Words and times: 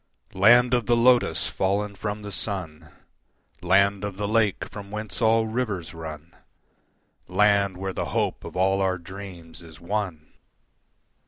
Land 0.33 0.73
of 0.73 0.87
the 0.87 0.97
Lotus 0.97 1.45
fallen 1.45 1.93
from 1.93 2.23
the 2.23 2.31
sun, 2.31 2.91
Land 3.61 4.03
of 4.03 4.17
the 4.17 4.27
Lake 4.27 4.65
from 4.67 4.89
whence 4.89 5.21
all 5.21 5.45
rivers 5.45 5.93
run, 5.93 6.35
Land 7.27 7.77
where 7.77 7.93
the 7.93 8.05
hope 8.05 8.43
of 8.43 8.55
all 8.55 8.81
our 8.81 8.97
dreams 8.97 9.61
is 9.61 9.79
won! 9.79 10.33